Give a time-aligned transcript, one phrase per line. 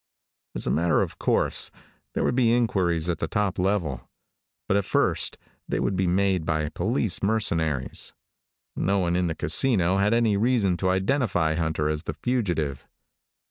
[0.55, 1.69] As a matter of course,
[2.15, 4.09] there would be inquiries at the top level,
[4.67, 8.11] but at first they would be made by police mercenaries.
[8.75, 12.87] No one in the casino had any reason to identify Hunter as the fugitive.